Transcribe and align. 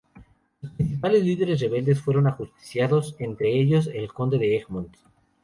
Los 0.63 0.71
principales 0.71 1.23
líderes 1.23 1.59
rebeldes 1.59 2.01
fueron 2.01 2.25
ajusticiados, 2.25 3.15
entre 3.19 3.53
ellos 3.53 3.85
el 3.93 4.11
conde 4.11 4.39
de 4.39 4.57
Egmont. 4.57 4.97